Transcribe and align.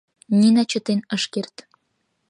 Нина 0.39 0.61
чытен 0.71 0.99
ыш 1.15 1.23
керт. 1.33 1.55